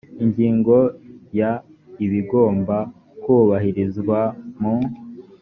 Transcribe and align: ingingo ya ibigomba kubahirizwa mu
ingingo 0.23 0.75
ya 1.39 1.51
ibigomba 2.05 2.77
kubahirizwa 3.23 4.19
mu 4.61 4.75